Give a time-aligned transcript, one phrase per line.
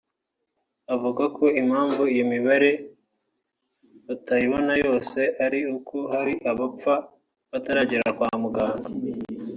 [0.93, 2.71] Avuga ko impamvu iyo mibare
[4.07, 6.93] batayibona yose ari uko hari abapfa
[7.51, 8.87] bataragera kwa muganga